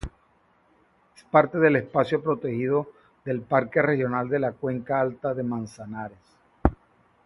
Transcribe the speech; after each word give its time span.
Es 1.15 1.23
parte 1.25 1.59
del 1.59 1.75
espacio 1.75 2.23
protegido 2.23 2.89
del 3.23 3.41
Parque 3.43 3.83
Regional 3.83 4.29
de 4.29 4.39
la 4.39 4.51
Cuenca 4.53 4.99
Alta 4.99 5.35
del 5.35 5.45
Manzanares. 5.45 6.17